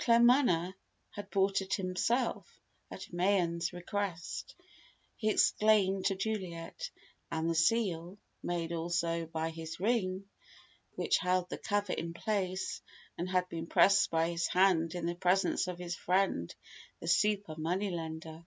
[0.00, 0.74] Claremanagh
[1.10, 2.58] had bought it himself,
[2.90, 4.56] at Mayen's request,
[5.14, 6.90] he explained to Juliet;
[7.30, 10.24] and the seal (made also by his ring)
[10.96, 12.82] which held the cover in place
[13.28, 16.52] had been pressed by his hand in the presence of his friend,
[16.98, 18.44] the "super money lender."